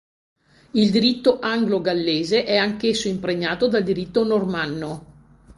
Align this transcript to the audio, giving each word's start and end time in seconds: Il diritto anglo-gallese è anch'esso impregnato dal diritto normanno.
Il 0.71 0.89
diritto 0.89 1.37
anglo-gallese 1.39 2.43
è 2.43 2.55
anch'esso 2.57 3.07
impregnato 3.07 3.67
dal 3.67 3.83
diritto 3.83 4.23
normanno. 4.25 5.05